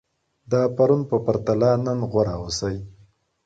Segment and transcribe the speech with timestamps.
[0.51, 2.77] د پرون په پرتله نن غوره اوسئ.